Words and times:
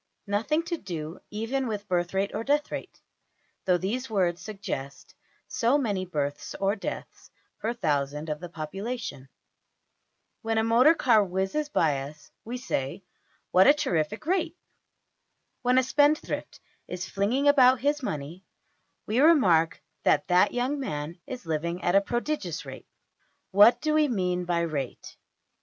Nothing 0.25 0.63
to 0.63 0.77
do 0.77 1.19
even 1.29 1.67
with 1.67 1.87
birth 1.87 2.15
rate 2.15 2.31
or 2.33 2.43
death 2.43 2.71
rate, 2.71 2.99
though 3.65 3.77
these 3.77 4.09
words 4.09 4.41
suggest 4.41 5.13
so 5.47 5.77
many 5.77 6.07
births 6.07 6.55
or 6.59 6.75
deaths 6.75 7.29
per 7.59 7.71
thousand 7.71 8.27
of 8.27 8.39
the 8.39 8.49
population. 8.49 9.29
When 10.41 10.57
a 10.57 10.63
motor 10.63 10.95
car 10.95 11.23
whizzes 11.23 11.69
by 11.69 12.01
us, 12.01 12.31
we 12.43 12.57
say: 12.57 13.03
What 13.51 13.67
a 13.67 13.75
terrific 13.75 14.25
rate! 14.25 14.57
When 15.61 15.77
a 15.77 15.83
spendthrift 15.83 16.59
is 16.87 17.07
flinging 17.07 17.47
about 17.47 17.81
his 17.81 18.01
money, 18.01 18.43
we 19.05 19.19
remark 19.19 19.83
that 20.01 20.29
that 20.29 20.51
young 20.51 20.79
man 20.79 21.19
is 21.27 21.45
living 21.45 21.83
at 21.83 21.93
a 21.93 22.01
prodigious 22.01 22.65
rate. 22.65 22.87
\DPPageSep{065.png}% 22.87 23.45
What 23.51 23.81
do 23.81 23.93
we 23.93 24.07
mean 24.07 24.45
by 24.45 24.65
\emph{rate}? 24.65 25.15